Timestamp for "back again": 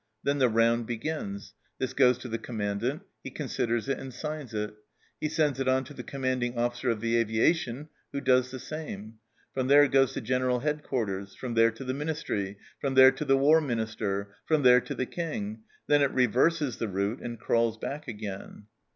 17.77-18.63